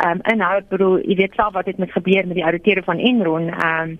um, 0.08 0.24
inhou. 0.32 0.56
Ek 0.58 0.68
bedoel, 0.72 0.96
jy 1.06 1.16
weet 1.22 1.38
self 1.38 1.54
wat 1.54 1.70
het 1.70 1.78
met 1.78 1.94
gebeur 1.94 2.26
met 2.26 2.38
die 2.40 2.46
auditeure 2.48 2.82
van 2.82 2.98
Enron. 2.98 3.50
Ehm 3.54 3.90
um, 3.90 3.98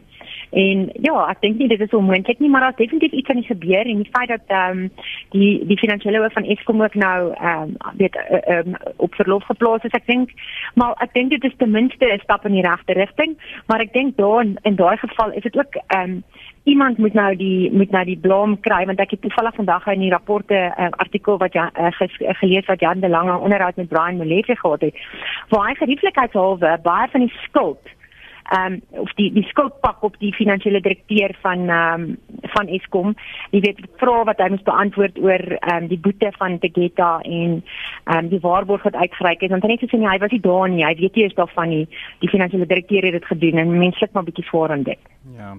En 0.51 0.89
ja, 0.93 1.29
ek 1.31 1.41
dink 1.41 1.59
nie 1.59 1.69
dit 1.69 1.81
is 1.81 1.95
onmoontlik 1.95 2.39
nie, 2.39 2.51
maar 2.51 2.61
daar's 2.61 2.77
definitief 2.77 3.13
iets 3.13 3.29
aan 3.31 3.41
die 3.43 3.51
gebeur 3.51 3.87
en 3.87 4.03
die 4.03 4.11
feit 4.13 4.29
dat 4.29 4.47
ehm 4.47 4.79
um, 4.79 4.91
die 5.31 5.67
die 5.67 5.79
finansiële 5.79 6.19
hoof 6.19 6.33
van 6.33 6.49
Eskom 6.55 6.83
ook 6.83 6.95
nou 6.95 7.33
ehm 7.35 7.63
um, 7.63 7.77
weet 7.97 8.17
ehm 8.17 8.75
um, 8.75 8.77
op 8.97 9.15
verlof 9.15 9.45
geplaas 9.45 9.85
is, 9.85 9.97
ek 9.99 10.07
dink. 10.07 10.31
Maar 10.75 10.95
ek 11.07 11.15
dink 11.15 11.31
dit 11.31 11.45
is 11.45 11.57
ten 11.57 11.71
minste 11.71 12.07
'n 12.07 12.19
stap 12.23 12.47
in 12.47 12.53
die 12.53 12.67
regte 12.67 12.93
rigting, 12.93 13.37
maar 13.67 13.81
ek 13.81 13.93
dink 13.93 14.17
daar 14.17 14.43
in, 14.43 14.59
in 14.63 14.77
daai 14.77 14.97
geval 14.97 15.33
is 15.33 15.43
dit 15.43 15.59
ook 15.59 15.75
ehm 15.87 16.11
um, 16.11 16.25
iemand 16.65 16.99
moet 16.99 17.13
nou 17.13 17.37
die 17.37 17.73
moet 17.73 17.91
nou 17.91 18.05
die 18.05 18.19
blom 18.19 18.61
kry 18.61 18.85
want 18.87 19.01
ek 19.01 19.11
het 19.11 19.21
toevallig 19.21 19.55
vandag 19.55 19.87
in 19.87 20.05
die 20.05 20.11
rapporte 20.11 20.55
'n 20.55 20.83
uh, 20.83 20.91
artikel 21.05 21.39
wat 21.39 21.53
ja 21.53 21.71
uh, 21.79 21.93
ges, 21.99 22.21
uh, 22.21 22.35
gelees 22.43 22.67
wat 22.67 22.81
Jan 22.81 23.01
de 23.01 23.09
Lange 23.09 23.37
onderhoud 23.39 23.77
met 23.77 23.89
Brian 23.89 24.17
Molefe 24.17 24.57
gehad 24.57 24.81
het 24.81 24.95
waar 25.49 25.69
hy 25.69 25.75
gerieflikheidshalwe 25.75 26.79
baie 26.83 27.09
van 27.11 27.21
die 27.21 27.35
skuld 27.47 27.81
ehm 28.51 28.73
um, 28.73 29.03
of 29.03 29.13
die 29.15 29.31
die 29.33 29.45
skuldpak 29.47 30.03
op 30.03 30.17
die 30.19 30.33
finansiële 30.35 30.81
direkteur 30.81 31.37
van 31.43 31.69
ehm 31.69 32.03
um, 32.03 32.17
van 32.55 32.67
Eskom. 32.67 33.15
Jy 33.51 33.61
weet 33.61 33.81
vra 34.03 34.25
wat 34.25 34.43
hy 34.43 34.49
moet 34.51 34.65
beantwoord 34.67 35.19
oor 35.23 35.45
ehm 35.59 35.77
um, 35.77 35.89
die 35.89 35.99
boete 35.99 36.33
van 36.39 36.59
Tegeta 36.59 37.11
en 37.21 37.63
ehm 38.05 38.19
um, 38.19 38.29
die 38.29 38.43
waarborg 38.43 38.83
wat 38.83 38.99
uitgereik 38.99 39.43
is. 39.43 39.55
Want 39.55 39.63
hy 39.63 39.75
net 39.75 39.85
gesê 39.87 39.99
nee, 39.99 40.11
hy 40.11 40.19
was 40.19 40.35
nie 40.35 40.43
daar 40.47 40.69
nie. 40.69 40.85
Hy 40.85 40.95
weet 40.99 41.15
nie 41.15 41.25
eens 41.25 41.39
daarvan 41.39 41.69
nie. 41.69 41.87
Die 42.19 42.33
finansiële 42.33 42.67
direkteur 42.67 43.07
het 43.07 43.19
dit 43.21 43.33
gedoen 43.33 43.63
en 43.63 43.79
menslik 43.79 44.13
maar 44.13 44.27
bietjie 44.27 44.49
voor 44.51 44.71
aan 44.71 44.83
dit. 44.83 45.11
Ja. 45.37 45.55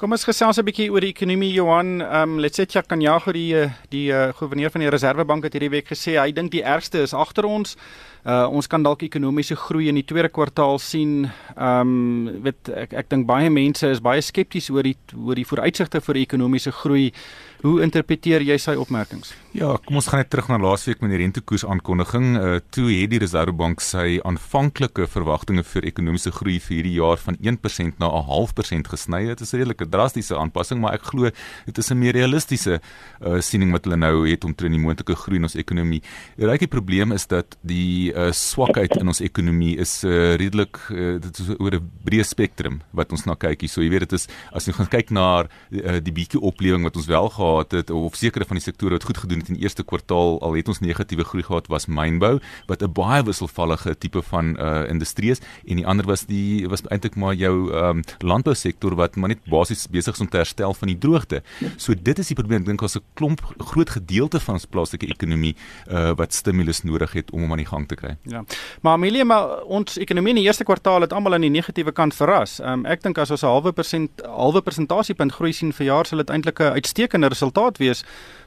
Kom 0.00 0.14
ons 0.16 0.22
gesels 0.24 0.56
'n 0.56 0.64
bietjie 0.64 0.88
oor 0.88 1.04
die 1.04 1.12
ekonomie 1.12 1.52
Johan. 1.52 2.00
Ehm 2.00 2.30
um, 2.30 2.38
Letsetja 2.40 2.80
kan 2.80 3.02
ja 3.02 3.18
gou 3.20 3.34
die 3.36 3.52
die 3.90 4.08
uh, 4.08 4.32
gouverneur 4.32 4.70
van 4.72 4.80
die 4.80 4.88
Reserwebank 4.88 5.44
het 5.44 5.52
hierdie 5.52 5.68
week 5.68 5.92
gesê 5.92 6.16
hy 6.16 6.32
dink 6.32 6.50
die 6.52 6.64
ergste 6.64 7.02
is 7.02 7.12
agter 7.12 7.44
ons. 7.44 7.76
Uh 8.24 8.48
ons 8.48 8.66
kan 8.66 8.82
dalk 8.82 9.02
ekonomiese 9.02 9.56
groei 9.56 9.88
in 9.88 9.96
die 9.96 10.04
tweede 10.04 10.28
kwartaal 10.28 10.78
sien. 10.78 11.30
Ehm 11.56 11.80
um, 11.80 12.42
weet 12.44 12.68
ek 12.68 12.92
ek 12.92 13.10
dink 13.10 13.26
baie 13.26 13.50
mense 13.50 13.86
is 13.88 14.00
baie 14.00 14.20
skepties 14.20 14.70
oor 14.70 14.82
die 14.82 14.96
oor 15.16 15.36
die 15.36 15.44
vooruitsigte 15.44 16.00
vir 16.00 16.16
ekonomiese 16.16 16.72
groei. 16.72 17.12
Hoe 17.60 17.82
interpreteer 17.84 18.40
jy 18.40 18.56
sy 18.56 18.72
opmerkings? 18.80 19.34
Ja, 19.52 19.76
kom 19.84 19.96
ons 19.96 20.08
gaan 20.08 20.22
net 20.22 20.30
terug 20.30 20.48
na 20.48 20.56
laasweek 20.56 21.02
met 21.02 21.10
die 21.12 21.20
rentekoers 21.20 21.64
aankondiging. 21.64 22.36
Uh 22.40 22.60
toe 22.70 22.88
het 22.88 23.10
die 23.10 23.20
Reserwebank 23.20 23.80
sy 23.84 24.20
aanvanklike 24.24 25.04
verwagtinge 25.06 25.64
vir 25.64 25.84
ekonomiese 25.92 26.32
groei 26.32 26.56
vir 26.58 26.76
hierdie 26.76 26.96
jaar 26.96 27.20
van 27.20 27.36
1% 27.36 28.00
na 28.00 28.08
'n 28.08 28.24
half 28.32 28.54
persent 28.54 28.88
gesny. 28.88 29.26
Dit 29.26 29.40
is 29.40 29.52
redelike 29.52 29.89
drastiese 29.90 30.36
aanpassing, 30.36 30.80
maar 30.80 30.94
ek 30.94 31.02
glo 31.12 31.30
dit 31.66 31.78
is 31.78 31.90
'n 31.90 31.98
meer 31.98 32.12
realistiese 32.12 32.80
uh 33.20 33.40
siening 33.40 33.72
wat 33.72 33.84
hulle 33.84 33.96
nou 33.96 34.28
het 34.28 34.44
om 34.44 34.54
teen 34.54 34.72
die 34.72 34.80
moontlike 34.80 35.14
groei 35.14 35.36
in 35.36 35.44
ons 35.44 35.54
ekonomie. 35.54 36.02
Die 36.36 36.46
regte 36.46 36.66
probleem 36.66 37.12
is 37.12 37.26
dat 37.26 37.56
die 37.62 38.12
uh 38.12 38.32
swakheid 38.32 38.96
in 38.96 39.08
ons 39.08 39.20
ekonomie 39.20 39.76
is 39.78 40.04
uh 40.04 40.36
redelik 40.36 40.78
uh, 40.90 41.18
dit 41.20 41.38
is 41.38 41.48
oor 41.58 41.74
'n 41.74 41.90
breë 42.04 42.24
spektrum 42.24 42.80
wat 42.92 43.12
ons 43.12 43.26
na 43.26 43.34
kyk 43.34 43.60
hier. 43.60 43.70
So 43.70 43.82
jy 43.82 43.90
weet 43.90 44.08
dit 44.08 44.12
is 44.12 44.28
as 44.52 44.66
jy 44.66 44.72
gaan 44.72 44.88
kyk 44.88 45.10
na 45.10 45.44
uh, 45.44 45.98
die 46.00 46.12
bietjie 46.12 46.40
oplewing 46.40 46.84
wat 46.84 46.96
ons 46.96 47.06
wel 47.06 47.28
gehad 47.28 47.72
het 47.72 47.90
of 47.90 48.16
sekere 48.16 48.44
van 48.44 48.56
die 48.56 48.64
sektore 48.64 48.96
wat 48.98 49.04
goed 49.04 49.18
gedoen 49.18 49.42
het 49.42 49.48
in 49.48 49.58
die 49.58 49.64
eerste 49.64 49.84
kwartaal 49.84 50.38
al 50.40 50.56
het 50.58 50.68
ons 50.68 50.80
negatiewe 50.80 51.24
groei 51.24 51.44
gehad 51.46 51.68
was 51.72 51.86
mynbou 51.86 52.38
wat 52.68 52.82
'n 52.82 52.92
baie 52.92 53.22
wisselvallige 53.22 53.94
tipe 53.98 54.22
van 54.22 54.56
uh 54.58 54.88
industrie 54.88 55.30
is 55.30 55.40
en 55.66 55.76
die 55.76 55.86
ander 55.86 56.06
was 56.06 56.26
die 56.26 56.68
was 56.68 56.82
eintlik 56.90 57.16
maar 57.16 57.34
jou 57.34 57.72
um 57.72 58.02
landbou 58.20 58.54
sektor 58.54 58.94
wat 58.94 59.16
maar 59.16 59.28
net 59.28 59.44
basies 59.50 59.79
besig 59.86 60.14
is 60.14 60.20
om 60.20 60.28
te 60.28 60.36
herstel 60.36 60.74
van 60.74 60.88
die 60.88 60.98
droogte. 60.98 61.42
So 61.76 61.94
dit 61.94 62.18
is 62.18 62.32
die 62.32 62.36
probleem 62.36 62.60
ek 62.60 62.66
dink 62.66 62.82
ons 62.82 62.96
'n 62.96 63.04
klomp 63.14 63.40
groot 63.58 63.90
gedeelte 63.90 64.40
van 64.40 64.54
ons 64.54 64.66
plaaslike 64.66 65.06
ekonomie 65.06 65.54
uh 65.88 66.12
wat 66.16 66.34
stimulus 66.34 66.82
nodig 66.82 67.12
het 67.12 67.30
om 67.30 67.40
hom 67.40 67.52
aan 67.52 67.62
die 67.64 67.66
gang 67.66 67.86
te 67.88 67.94
kry. 67.94 68.16
Ja. 68.24 68.44
Maar 68.82 68.92
Amelia, 68.92 69.24
maar 69.24 69.62
ons 69.64 69.96
ekonomie 69.96 70.30
in 70.30 70.42
die 70.42 70.44
eerste 70.44 70.64
kwartaal 70.64 71.00
het 71.00 71.12
almal 71.12 71.34
aan 71.34 71.46
die 71.46 71.50
negatiewe 71.50 71.92
kant 71.92 72.14
verras. 72.14 72.60
Um 72.60 72.84
ek 72.86 73.02
dink 73.02 73.18
as 73.18 73.30
ons 73.30 73.42
'n 73.42 73.46
halwe 73.46 73.72
persent 73.72 74.10
halwe 74.26 74.62
persentasiepunt 74.62 75.32
groei 75.32 75.52
sien 75.52 75.72
vir 75.72 75.86
jaar 75.86 76.06
sal 76.06 76.18
dit 76.18 76.30
eintlik 76.30 76.60
'n 76.60 76.74
uitstekende 76.74 77.28
resultaat 77.28 77.78
wees 77.78 78.04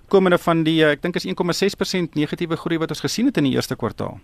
komende 0.08 0.38
van 0.38 0.63
die 0.63 0.78
ek 0.86 1.02
dink 1.02 1.16
is 1.16 1.25
1,6% 1.25 2.16
negatiewe 2.20 2.58
groei 2.58 2.78
wat 2.78 2.94
ons 2.94 3.04
gesien 3.06 3.25
het 3.25 3.38
in 3.38 3.50
die 3.50 3.56
eerste 3.56 3.75
kwartaal. 3.75 4.20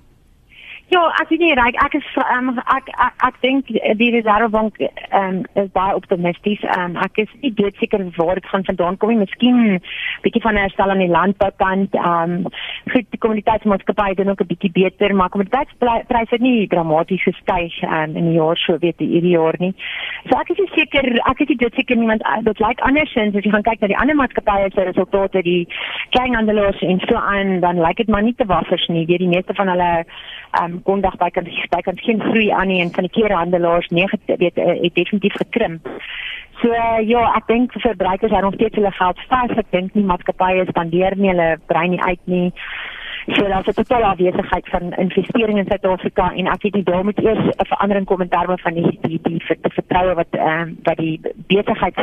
Ja, 0.90 1.04
ek 1.22 1.30
weet 1.30 1.42
nie 1.44 1.54
reg 1.54 1.76
ek 1.84 1.94
is 2.00 2.06
um, 2.34 2.48
ek 2.74 2.88
ek, 2.90 3.18
ek 3.28 3.36
dink 3.44 3.68
die 3.70 4.08
Reservebank 4.16 4.80
um, 5.14 5.44
is 5.62 5.68
baie 5.76 5.94
optimisties. 5.94 6.64
Um, 6.74 6.96
ek 6.98 7.20
is 7.22 7.34
nie 7.44 7.52
doodseker 7.54 8.02
waar 8.16 8.40
dit 8.40 8.48
gaan 8.50 8.66
vandaan 8.66 8.98
kom 8.98 9.12
nie. 9.14 9.20
Miskien 9.22 9.78
bietjie 10.24 10.42
van 10.42 10.58
'n 10.58 10.64
herstel 10.66 10.90
aan 10.90 11.04
die 11.04 11.12
landboukant. 11.14 11.94
Ehm 11.94 12.34
um, 12.40 12.54
vir 12.90 13.06
die 13.06 13.22
kommuniteitsmaatskappye 13.22 14.18
doen 14.18 14.34
ook 14.34 14.42
'n 14.42 14.50
bietjie 14.50 14.72
beter, 14.80 15.14
maar 15.14 15.30
kommuniteitspryse 15.30 16.34
het 16.34 16.42
nie 16.42 16.68
dramaties 16.68 17.22
gestyg 17.24 17.78
um, 17.84 18.18
in 18.18 18.34
die 18.34 18.40
jaar 18.42 18.58
so 18.58 18.78
weet 18.82 18.98
die 18.98 19.12
hierdie 19.14 19.38
jaar 19.38 19.60
nie. 19.60 19.74
So 20.26 20.40
ek 20.42 20.50
is 20.50 20.74
seker 20.74 21.06
ek 21.30 21.46
is 21.46 21.54
nie 21.54 21.62
doodseker 21.62 21.98
nie 21.98 22.10
want 22.10 22.26
uh, 22.26 22.42
dit 22.42 22.60
lyk 22.60 22.82
andersins 22.82 23.36
as 23.36 23.46
jy 23.46 23.52
gaan 23.52 23.68
kyk 23.70 23.82
na 23.82 23.94
die 23.94 24.02
ander 24.02 24.16
maatskappye 24.16 24.74
se 24.74 24.90
resultate, 24.90 25.46
die 25.46 25.68
kleinhandelaars 26.18 26.82
en 26.82 27.00
so 27.06 27.16
aan, 27.16 27.60
dan 27.60 27.78
lyk 27.78 28.02
dit 28.02 28.10
maar 28.10 28.26
nie 28.26 28.34
te 28.34 28.46
waffers 28.46 28.88
nie. 28.88 29.06
Weet 29.06 29.22
die 29.22 29.34
meeste 29.38 29.54
van 29.54 29.70
hulle 29.70 29.94
ehm 30.58 30.66
um, 30.66 30.79
kondag 30.84 31.18
by 31.18 31.30
kan 31.30 31.48
by 31.70 31.82
kan 31.82 31.98
geen 31.98 32.22
groei 32.22 32.50
aan 32.50 32.68
nie 32.68 32.82
en 32.82 32.92
van 32.92 33.08
die 33.08 33.16
klerehandelaars 33.18 33.88
negatief 33.88 34.38
weet 34.38 34.58
eh, 34.58 34.82
het 34.82 34.96
definitief 34.96 35.34
gekrimp. 35.34 35.88
So 36.62 36.68
uh, 36.76 37.00
ja, 37.08 37.24
ek 37.40 37.48
dink 37.48 37.72
verbruikers 37.72 38.32
hou 38.36 38.42
nog 38.42 38.58
steeds 38.60 38.76
hulle 38.76 38.92
geld 38.92 39.20
vas. 39.32 39.52
Ek 39.58 39.70
dink 39.72 39.94
nie 39.96 40.04
maatskappye 40.04 40.66
spandeer 40.68 41.16
nie, 41.16 41.32
hulle 41.32 41.52
brei 41.72 41.88
nie 41.88 42.02
uit 42.04 42.20
nie. 42.26 42.48
So 43.36 43.48
daar's 43.48 43.68
'n 43.68 43.74
totale 43.74 44.06
afwesigheid 44.06 44.68
van 44.70 44.94
investering 44.94 45.58
in 45.58 45.66
Suid-Afrika 45.70 46.32
en 46.34 46.48
ek 46.48 46.64
het 46.64 46.74
nie 46.74 46.84
daar 46.84 47.04
moet 47.04 47.20
eers 47.20 47.40
'n 47.40 47.66
verandering 47.72 48.06
kom 48.06 48.22
in 48.22 48.30
terme 48.30 48.58
van 48.58 48.74
die 48.74 49.00
die 49.02 49.20
die, 49.24 49.40
die 49.62 49.72
vertroue 49.72 50.14
wat 50.14 50.32
ehm 50.32 50.62
um, 50.62 50.78
wat 50.84 50.98
die 50.98 51.20
besigheid 51.48 51.96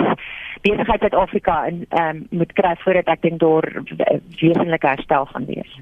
besigheid 0.63 1.01
Suid-Afrika 1.01 1.65
in 1.65 1.87
ehm 1.89 2.09
um, 2.09 2.27
moet 2.31 2.53
kry 2.53 2.75
voordat 2.79 3.07
ek 3.07 3.23
dink 3.23 3.41
daar 3.41 3.83
wesenlike 4.41 4.87
herstel 4.87 5.25
gaan 5.25 5.47
wees. 5.47 5.81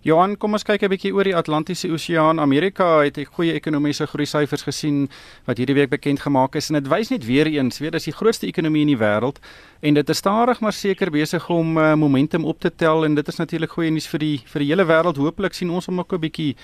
Johan, 0.00 0.32
kom 0.40 0.56
ons 0.56 0.62
kyk 0.64 0.80
'n 0.80 0.88
bietjie 0.88 1.10
oor 1.12 1.28
die 1.28 1.36
Atlantiese 1.36 1.90
Oseaan. 1.92 2.40
Amerika 2.40 3.02
het 3.04 3.18
goeie 3.36 3.52
ekonomiese 3.52 4.06
groei 4.06 4.24
syfers 4.24 4.62
gesien 4.64 5.10
wat 5.44 5.58
hierdie 5.58 5.74
week 5.76 5.90
bekend 5.90 6.20
gemaak 6.20 6.56
is 6.56 6.70
en 6.70 6.80
dit 6.80 6.88
wys 6.88 7.10
net 7.10 7.26
weer 7.26 7.46
eens 7.46 7.78
weer 7.80 7.90
dis 7.90 8.04
die 8.04 8.16
grootste 8.16 8.46
ekonomie 8.46 8.80
in 8.80 8.96
die 8.96 8.96
wêreld 8.96 9.40
en 9.82 9.94
dit 9.94 10.08
is 10.08 10.16
stadig 10.16 10.60
maar 10.60 10.72
seker 10.72 11.10
besig 11.10 11.50
om 11.50 11.76
uh, 11.76 11.94
momentum 11.94 12.46
op 12.46 12.58
te 12.60 12.70
tel 12.74 13.04
en 13.04 13.14
dit 13.14 13.28
is 13.28 13.36
natuurlik 13.36 13.70
goeie 13.70 13.90
nuus 13.90 14.08
vir 14.08 14.18
die 14.18 14.40
vir 14.46 14.60
die 14.60 14.68
hele 14.68 14.86
wêreld. 14.86 15.18
Hooplik 15.18 15.52
sien 15.52 15.70
ons 15.70 15.86
hom 15.86 15.98
ook 15.98 16.12
'n 16.14 16.20
bietjie 16.20 16.56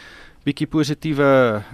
bietjie 0.46 0.68
positiewe 0.70 1.28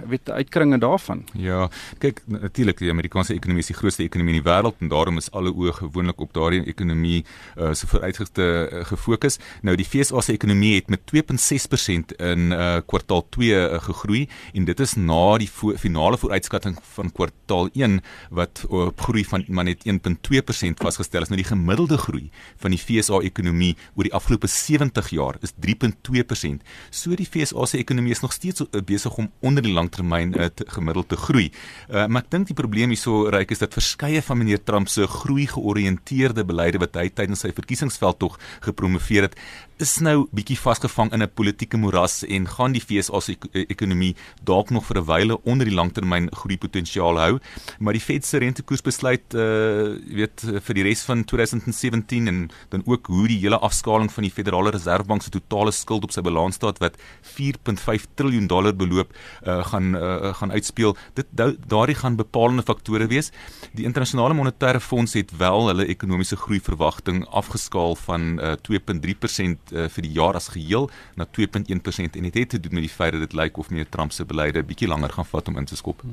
weet 0.09 0.29
uitkringe 0.33 0.79
daarvan. 0.81 1.21
Ja, 1.37 1.67
kyk 2.01 2.23
natuurlik 2.25 2.79
die 2.81 2.89
Amerikaanse 2.89 3.35
ekonomie 3.35 3.61
is 3.61 3.69
die 3.69 3.77
grootste 3.77 4.05
ekonomie 4.05 4.33
in 4.33 4.41
die 4.41 4.47
wêreld 4.47 4.79
en 4.81 4.89
daarom 4.89 5.19
is 5.21 5.29
alle 5.31 5.53
oë 5.53 5.75
gewoonlik 5.77 6.23
op 6.25 6.33
daardie 6.33 6.63
ekonomie 6.71 7.19
uh, 7.21 7.73
so 7.77 7.89
vooruitsigte 7.91 8.47
uh, 8.47 8.81
gefokus. 8.89 9.37
Nou 9.61 9.75
die 9.77 9.85
FSA 9.85 10.23
se 10.25 10.33
ekonomie 10.33 10.73
het 10.79 10.89
met 10.93 11.05
2.6% 11.11 12.15
in 12.17 12.55
uh, 12.55 12.79
kwartaal 12.89 13.25
2 13.37 13.51
uh, 13.59 13.77
gegroei 13.85 14.23
en 14.53 14.65
dit 14.69 14.83
is 14.87 14.95
na 14.97 15.21
die 15.41 15.49
vo 15.51 15.75
finale 15.77 16.17
vooruitskatting 16.17 16.79
van 16.95 17.13
kwartaal 17.13 17.69
1 17.77 17.99
wat 18.33 18.65
op 18.69 19.05
groei 19.05 19.25
van 19.27 19.45
maar 19.53 19.69
net 19.69 19.85
1.2% 19.85 20.81
vasgestel 20.81 21.27
is. 21.27 21.29
Nou 21.29 21.41
die 21.41 21.49
gemiddelde 21.49 21.97
groei 22.01 22.29
van 22.63 22.73
die 22.73 22.81
FSA 22.81 23.21
ekonomie 23.21 23.75
oor 23.93 24.09
die 24.09 24.15
afgelope 24.17 24.49
70 24.49 25.13
jaar 25.13 25.37
is 25.45 25.53
3.2%. 25.61 26.65
So 26.89 27.13
die 27.15 27.29
FSA 27.29 27.69
se 27.69 27.77
ekonomie 27.77 28.17
is 28.17 28.23
nog 28.25 28.33
steeds 28.33 28.62
besig 28.85 29.17
om 29.17 29.29
onder 29.41 29.63
die 29.63 29.73
langtermyn 29.73 30.33
uh, 30.37 30.49
gemiddeld 30.75 31.09
te 31.09 31.17
groei. 31.17 31.51
Uh, 31.89 32.07
maar 32.07 32.23
ek 32.23 32.31
dink 32.31 32.47
die 32.47 32.57
probleem 32.57 32.93
hierso 32.93 33.29
reik 33.33 33.51
is 33.51 33.63
dat 33.63 33.73
verskeie 33.73 34.21
van 34.21 34.37
meneer 34.37 34.63
Trump 34.63 34.89
se 34.89 35.07
groei 35.07 35.47
georiënteerde 35.47 36.45
beleide 36.45 36.81
wat 36.83 36.95
hy 36.95 37.09
tydens 37.09 37.43
sy 37.45 37.51
verkiesingsveld 37.55 38.19
tog 38.19 38.39
gepromoveer 38.65 39.29
het, 39.29 39.37
is 39.81 39.97
nou 40.05 40.27
bietjie 40.35 40.57
vasgevang 40.59 41.11
in 41.13 41.23
'n 41.23 41.31
politieke 41.33 41.77
moeras 41.77 42.23
en 42.23 42.47
gaan 42.47 42.71
die 42.71 42.81
FSA 42.81 43.19
se 43.19 43.31
ek 43.33 43.45
ekonomie 43.69 44.15
dalk 44.43 44.69
nog 44.69 44.85
vir 44.85 44.97
'n 44.97 45.05
wyle 45.05 45.35
onder 45.43 45.65
die 45.65 45.75
langtermyn 45.75 46.29
groei 46.31 46.57
potensiaal 46.57 47.17
hou. 47.17 47.39
Maar 47.79 47.93
die 47.93 48.01
Fed 48.01 48.25
se 48.25 48.37
rentekoersbesluit 48.37 49.33
uh 49.33 49.97
weet 50.13 50.39
vir 50.65 50.75
die 50.75 50.83
res 50.83 51.03
van 51.03 51.23
2017 51.23 52.27
en 52.27 52.49
dan 52.69 52.83
ook 52.85 53.07
hoe 53.07 53.27
die 53.27 53.39
hele 53.39 53.59
afskaling 53.59 54.11
van 54.11 54.23
die 54.23 54.31
Federale 54.31 54.71
Reservebank 54.71 55.23
se 55.23 55.29
totale 55.29 55.71
skuld 55.71 56.03
op 56.03 56.11
sy 56.11 56.21
balans 56.21 56.55
staat 56.55 56.77
wat 56.79 56.97
4.5 57.21 58.05
trilljoen 58.15 58.47
dollar 58.53 58.75
beloop 58.77 59.13
uh, 59.13 59.59
gaan 59.71 59.95
uh, 59.97 60.33
gaan 60.39 60.53
uitspeel. 60.53 60.95
Dit 61.17 61.29
daardie 61.33 61.97
gaan 61.97 62.17
bepalende 62.19 62.63
faktore 62.63 63.07
wees. 63.11 63.31
Die 63.73 63.85
internasionale 63.89 64.37
monetaire 64.37 64.79
fonds 64.79 65.13
het 65.17 65.33
wel 65.37 65.67
hulle 65.71 65.87
ekonomiese 65.89 66.37
groei 66.45 66.61
verwagting 66.61 67.23
afgeskaal 67.29 67.97
van 68.05 68.39
uh, 68.39 68.53
2.3% 68.69 69.73
uh, 69.73 69.87
vir 69.95 70.07
die 70.07 70.13
jaar 70.15 70.37
as 70.39 70.51
geheel 70.53 70.89
na 71.19 71.27
2.1% 71.39 72.19
en 72.19 72.29
dit 72.29 72.41
het 72.41 72.49
te 72.49 72.59
doen 72.59 72.77
met 72.79 72.87
die 72.87 72.93
feit 72.93 73.15
dat 73.15 73.25
dit 73.25 73.37
lyk 73.37 73.57
of 73.57 73.69
meneer 73.69 73.89
Trump 73.89 74.13
se 74.13 74.25
beleide 74.25 74.63
bietjie 74.63 74.89
langer 74.91 75.13
gaan 75.17 75.29
vat 75.31 75.47
om 75.47 75.57
in 75.57 75.69
te 75.69 75.79
skop. 75.79 76.03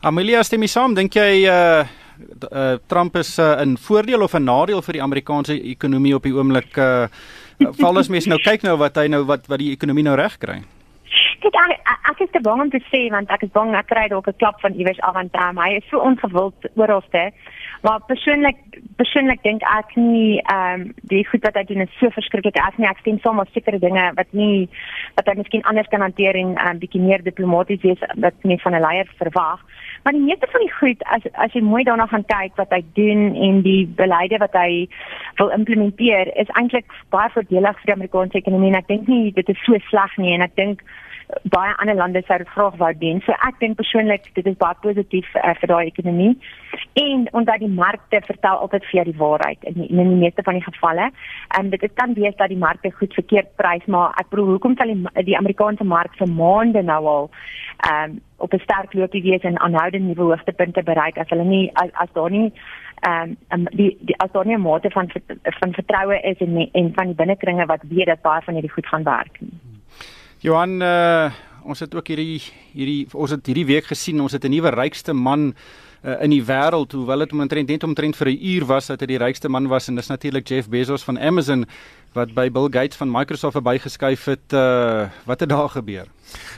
Amelia 0.00 0.42
stem 0.42 0.62
jy 0.66 0.72
saam? 0.74 0.94
Dink 0.98 1.16
jy 1.18 1.48
uh 1.48 1.86
Uh, 2.50 2.78
Trump 2.90 3.14
is 3.16 3.38
uh, 3.38 3.62
'n 3.62 3.76
voordeel 3.78 4.22
of 4.22 4.34
'n 4.34 4.42
nadeel 4.42 4.82
vir 4.82 4.92
die 4.92 5.02
Amerikaanse 5.02 5.54
ekonomie 5.54 6.14
op 6.14 6.24
die 6.26 6.34
oomblik 6.34 6.76
uh, 6.76 7.06
val 7.78 7.98
as 7.98 8.08
mens 8.08 8.26
nou 8.26 8.38
kyk 8.42 8.62
nou 8.66 8.76
wat 8.76 8.96
hy 8.96 9.06
nou 9.06 9.22
wat 9.24 9.46
wat 9.46 9.62
die 9.62 9.70
ekonomie 9.70 10.02
nou 10.02 10.16
reg 10.18 10.38
kry. 10.42 10.62
Kyk 11.38 11.54
ek, 11.54 11.90
ek 12.10 12.20
is 12.24 12.30
te 12.34 12.40
bang 12.42 12.60
om 12.64 12.70
te 12.70 12.80
sê 12.90 13.04
want 13.14 13.30
ek 13.30 13.44
is 13.46 13.52
bang 13.54 13.70
ek 13.78 13.86
kry 13.92 14.08
dalk 14.10 14.26
'n 14.26 14.38
klap 14.42 14.58
van 14.62 14.74
iewers 14.74 14.98
af 15.06 15.14
want 15.14 15.34
um, 15.38 15.60
hy 15.62 15.70
is 15.78 15.86
so 15.90 16.00
ongewild 16.02 16.66
oralste. 16.74 17.30
Maar 17.82 18.00
persoonlik 18.06 18.56
persoonlik 18.96 19.42
dink 19.42 19.62
ek 19.62 19.94
nie 19.96 20.40
ehm 20.40 20.80
um, 20.80 20.94
die 21.10 21.24
goed 21.26 21.44
wat 21.46 21.54
hy 21.54 21.64
doen 21.68 21.84
is 21.84 21.98
so 22.00 22.10
verskriklik 22.14 22.58
as 22.62 22.76
nie 22.76 22.88
ek 22.88 22.98
stem 23.02 23.18
saam 23.22 23.38
met 23.38 23.50
sekere 23.54 23.78
dinge 23.78 24.04
wat 24.16 24.32
nie 24.32 24.68
wat 25.14 25.30
hy 25.30 25.34
miskien 25.38 25.64
anders 25.70 25.90
kan 25.92 26.02
hanteer 26.02 26.34
en 26.34 26.52
'n 26.52 26.58
um, 26.58 26.66
ehm, 26.66 26.78
bietjie 26.82 27.00
meer 27.00 27.22
diplomaties 27.22 27.82
wees 27.82 28.02
wat 28.16 28.34
nie 28.42 28.58
van 28.62 28.74
'n 28.74 28.80
leier 28.86 29.08
verwag. 29.22 29.60
Maar 30.02 30.12
die 30.12 30.26
meeste 30.26 30.46
van 30.50 30.60
die 30.60 30.74
goed 30.80 31.02
as 31.04 31.22
as 31.32 31.52
jy 31.52 31.62
mooi 31.62 31.84
daarna 31.84 32.06
gaan 32.06 32.24
kyk 32.24 32.56
wat 32.56 32.70
hy 32.70 32.82
doen 32.94 33.34
en 33.34 33.62
die 33.62 33.86
beleide 33.86 34.38
wat 34.38 34.52
hy 34.52 34.88
wil 35.38 35.48
implementeer 35.48 36.36
is 36.36 36.54
eintlik 36.60 36.86
baie 37.10 37.30
voordelig 37.30 37.76
vir 37.80 37.86
die 37.86 37.98
Amerikaanse 37.98 38.38
ekonomie 38.38 38.70
en 38.72 38.80
ek 38.82 38.88
dink 38.88 39.06
nie 39.08 39.32
dit 39.32 39.48
is 39.48 39.64
so 39.64 39.78
sleg 39.90 40.16
nie 40.18 40.34
en 40.34 40.42
ek 40.42 40.56
dink 40.56 40.82
baie 41.52 41.74
ander 41.76 41.94
lande 41.94 42.22
sou 42.26 42.38
dit 42.38 42.48
graag 42.48 42.76
wou 42.80 42.92
doen. 43.00 43.20
So 43.26 43.36
ek 43.46 43.58
dink 43.60 43.76
persoonlik 43.76 44.30
dit 44.34 44.46
is 44.46 44.56
baie 44.60 44.76
positief 44.82 45.28
uh, 45.36 45.54
vir 45.60 45.72
daai 45.72 45.86
ekonomie. 45.90 46.32
En 47.00 47.26
omdat 47.58 47.68
die 47.68 47.76
markte 47.76 48.20
vertel 48.26 48.56
altyd 48.56 48.84
vir 48.84 48.96
jou 48.98 49.04
die 49.04 49.18
waarheid 49.18 49.64
in 49.64 49.74
die, 49.74 49.88
in 49.88 49.96
die 49.96 50.22
meeste 50.22 50.42
van 50.42 50.54
die 50.54 50.62
gevalle. 50.62 51.10
En 51.58 51.70
dit 51.70 51.90
kan 51.94 52.14
wees 52.14 52.36
dat 52.36 52.48
die 52.48 52.58
markte 52.58 52.90
goed 52.90 53.14
verkeerd 53.14 53.56
prys, 53.56 53.84
maar 53.86 54.14
ek 54.18 54.30
bedoel 54.30 54.54
hoekom 54.54 54.76
sal 54.76 54.92
die 54.92 55.24
die 55.24 55.36
Amerikaanse 55.36 55.84
mark 55.84 56.14
vir 56.18 56.28
maande 56.28 56.82
nou 56.82 57.04
al 57.06 57.30
ehm 57.86 58.10
um, 58.10 58.20
op 58.38 58.52
'n 58.54 58.62
sterk 58.62 58.94
loopie 58.94 59.22
wees 59.22 59.42
en 59.42 59.58
aanhoudend 59.58 60.04
nuwe 60.04 60.30
hoogtepunte 60.30 60.82
bereik 60.82 61.18
as 61.18 61.28
hulle 61.28 61.44
nie 61.44 61.70
as, 61.74 61.90
as 61.92 62.08
daar 62.12 62.30
nie 62.30 62.52
ehm 63.00 63.34
um, 63.50 63.66
die, 63.70 63.96
die 64.00 64.16
as 64.18 64.30
daar 64.32 64.46
nie 64.46 64.54
'n 64.56 64.60
mate 64.60 64.90
van 64.90 65.10
van 65.42 65.72
vertroue 65.72 66.20
is 66.22 66.38
en 66.38 66.70
en 66.72 66.92
van 66.94 67.06
die 67.06 67.14
binnekringe 67.14 67.66
wat 67.66 67.82
weet 67.88 68.06
dat 68.06 68.22
baie 68.22 68.42
van 68.42 68.54
hierdie 68.54 68.72
goed 68.72 68.86
gaan 68.86 69.02
werk 69.02 69.40
nie. 69.40 69.52
Johan, 70.38 70.82
uh, 70.82 71.30
ons 71.62 71.80
het 71.80 71.94
ook 71.94 72.06
hierdie 72.06 72.42
hierdie 72.72 73.06
ons 73.12 73.30
het 73.30 73.46
hierdie 73.46 73.66
week 73.66 73.84
gesien, 73.84 74.20
ons 74.20 74.32
het 74.32 74.44
'n 74.44 74.50
nuwe 74.50 74.70
rykste 74.70 75.12
man 75.12 75.54
uh, 76.04 76.22
in 76.22 76.30
die 76.30 76.42
wêreld, 76.44 76.92
hoewel 76.92 77.18
dit 77.18 77.32
omtrent 77.32 77.68
net 77.68 77.84
omtrent 77.84 78.16
vir 78.16 78.28
'n 78.28 78.38
uur 78.42 78.66
was 78.66 78.86
dat 78.86 79.00
hy 79.00 79.06
die 79.06 79.18
rykste 79.18 79.48
man 79.48 79.68
was 79.68 79.88
en 79.88 79.96
dis 79.96 80.08
natuurlik 80.08 80.48
Jeff 80.48 80.68
Bezos 80.68 81.02
van 81.02 81.18
Amazon 81.18 81.66
wat 82.16 82.32
by 82.34 82.48
Bill 82.50 82.68
Gates 82.72 82.96
van 82.96 83.10
Microsoft 83.10 83.52
verbygeskuif 83.52 84.24
het. 84.24 84.52
Uh, 84.52 85.08
wat 85.28 85.40
het 85.40 85.48
daar 85.48 85.68
gebeur? 85.68 86.06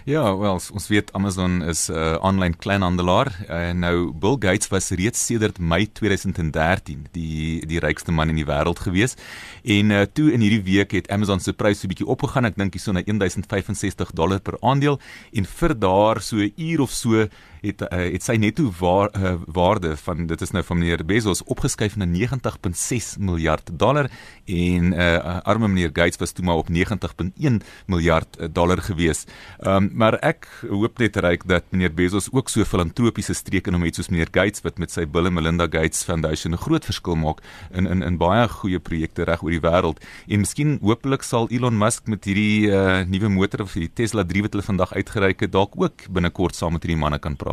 Ja, 0.04 0.37
wel, 0.37 0.59
ons 0.73 0.88
weet 0.88 1.12
Amazon 1.12 1.62
is 1.62 1.88
'n 1.88 1.94
uh, 1.94 2.14
aanlyn 2.23 2.56
kleinhandelaar 2.56 3.28
en 3.49 3.78
nou 3.78 4.12
Bill 4.12 4.37
Gates 4.38 4.68
was 4.68 4.90
reeds 4.90 5.26
sedert 5.26 5.59
Mei 5.59 5.87
2013 5.92 7.06
die 7.12 7.66
die 7.66 7.78
rykste 7.78 8.12
man 8.12 8.28
in 8.28 8.37
die 8.37 8.47
wêreld 8.47 8.78
gewees. 8.78 9.14
En 9.62 9.90
uh, 9.90 10.02
toe 10.12 10.32
in 10.32 10.40
hierdie 10.40 10.62
week 10.62 10.90
het 10.90 11.11
Amazon 11.11 11.40
se 11.40 11.52
prys 11.52 11.80
so 11.80 11.87
'n 11.87 11.88
bietjie 11.88 12.06
opgegaan. 12.06 12.44
Ek 12.44 12.56
dink 12.56 12.73
hierso 12.73 12.92
na 12.92 13.02
1065 13.02 14.11
dollar 14.12 14.40
per 14.40 14.56
aandeel 14.61 15.00
en 15.32 15.44
vir 15.44 15.78
daar 15.78 16.20
so 16.20 16.37
'n 16.37 16.52
uur 16.56 16.80
of 16.80 16.90
so 16.90 17.28
het 17.61 17.83
uh, 17.83 17.88
het 18.12 18.25
sy 18.25 18.37
netto 18.40 18.71
waar, 18.79 19.11
uh, 19.17 19.35
waarde 19.47 19.97
van 19.97 20.26
dit 20.26 20.40
is 20.40 20.52
nou 20.57 20.64
van 20.64 20.79
meneer 20.79 21.05
Bezos 21.05 21.43
opgeskuif 21.45 21.97
na 22.00 22.07
90.6 22.09 23.19
miljard 23.19 23.71
dollar 23.73 24.11
en 24.47 24.93
uh, 24.93 25.40
arme 25.45 25.69
meneer 25.69 25.93
Gates 25.93 26.21
was 26.21 26.33
toe 26.33 26.45
maar 26.45 26.61
op 26.62 26.69
90.1 26.71 27.61
miljard 27.87 28.38
dollar 28.55 28.83
gewees. 28.83 29.26
Um, 29.61 29.90
maar 29.95 30.19
ek 30.25 30.49
hoop 30.69 30.99
net 30.99 31.17
reik 31.17 31.47
dat 31.49 31.64
meneer 31.71 31.93
Bezos 31.95 32.31
ook 32.33 32.49
so 32.49 32.64
filantropiese 32.64 33.35
streek 33.35 33.69
in 33.69 33.76
hom 33.76 33.85
het 33.87 33.99
soos 33.99 34.11
meneer 34.12 34.31
Gates 34.33 34.64
wat 34.64 34.79
met 34.79 34.93
sy 34.93 35.07
Bill 35.07 35.31
and 35.31 35.37
Melinda 35.38 35.69
Gates 35.71 36.05
Foundation 36.05 36.55
'n 36.55 36.62
groot 36.64 36.85
verskil 36.85 37.17
maak 37.17 37.43
in 37.71 37.87
in 37.87 38.02
in 38.02 38.19
baie 38.19 38.49
goeie 38.49 38.79
projekte 38.79 39.25
reg 39.25 39.43
oor 39.43 39.50
die 39.50 39.61
wêreld. 39.61 39.99
En 40.29 40.40
miskien 40.45 40.79
hopelik 40.83 41.23
sal 41.23 41.49
Elon 41.50 41.79
Musk 41.79 42.07
met 42.07 42.25
hierdie 42.25 42.71
uh, 42.71 43.02
nuwe 43.07 43.29
motor 43.29 43.62
of 43.62 43.73
die 43.73 43.90
Tesla 43.93 44.25
3 44.25 44.43
wat 44.43 44.52
hulle 44.52 44.67
vandag 44.67 44.93
uitgereik 44.95 45.40
het 45.40 45.52
dalk 45.52 45.75
ook 45.76 46.07
binnekort 46.11 46.55
saam 46.55 46.73
met 46.73 46.83
hierdie 46.83 47.00
manne 47.00 47.19
kan 47.19 47.37
praat. 47.37 47.50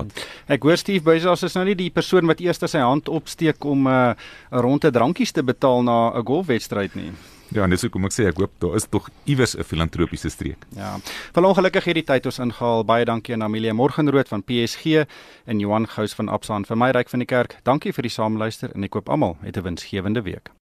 Ek 0.48 0.64
hoor 0.64 0.78
Steve 0.78 1.04
Bezos 1.04 1.44
is 1.44 1.56
nou 1.56 1.66
nie 1.66 1.76
die 1.76 1.90
persoon 1.90 2.28
wat 2.28 2.40
eers 2.40 2.60
sy 2.60 2.80
hand 2.80 3.10
opsteek 3.10 3.66
om 3.66 3.88
'n 3.88 3.92
uh, 3.92 4.14
ronde 4.52 4.92
drankies 4.92 5.32
te 5.32 5.44
betaal 5.44 5.84
na 5.84 6.14
'n 6.18 6.26
golfwedstryd 6.26 6.96
nie. 6.96 7.12
Ja, 7.56 7.68
dis 7.72 7.86
hoekom 7.86 8.08
ek 8.10 8.12
sê 8.12 8.26
ek 8.28 8.42
hoop 8.42 8.58
daar 8.60 8.76
is 8.76 8.88
tog 8.92 9.08
iewers 9.26 9.56
'n 9.56 9.64
filantropiese 9.64 10.30
streek. 10.30 10.66
Ja. 10.76 11.00
Wel 11.34 11.46
ongelukkig 11.46 11.86
het 11.86 11.96
die 11.96 12.04
tyd 12.04 12.26
ons 12.26 12.40
ingehaal. 12.40 12.84
Baie 12.84 13.06
dankie 13.06 13.34
aan 13.34 13.44
Amelia 13.44 13.74
Morgenrood 13.74 14.28
van 14.28 14.44
PSG 14.44 15.08
en 15.46 15.60
Johan 15.60 15.88
Gous 15.88 16.14
van 16.14 16.30
Absa 16.30 16.56
en 16.56 16.66
vir 16.66 16.78
my 16.78 16.92
ryk 16.92 17.10
van 17.10 17.20
die 17.20 17.28
kerk. 17.28 17.58
Dankie 17.64 17.94
vir 17.94 18.02
die 18.02 18.12
saamluister 18.12 18.72
en 18.76 18.84
ek 18.84 18.92
koop 18.92 19.10
almal 19.10 19.38
'n 19.44 19.64
winsgewende 19.64 20.24
week. 20.24 20.58